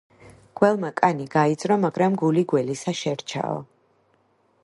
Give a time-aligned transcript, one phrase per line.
[0.59, 3.63] გველმა კანი გაიძრო, მაგრამ გული გველისა შერჩაო!